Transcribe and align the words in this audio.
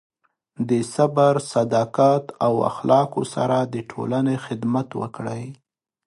د 0.69 0.71
صبر، 0.93 1.33
صداقت، 1.53 2.25
او 2.45 2.53
اخلاقو 2.71 3.23
سره 3.35 3.57
د 3.73 3.75
ټولنې 3.91 4.35
خدمت 4.45 4.89
وکړئ. 5.01 5.45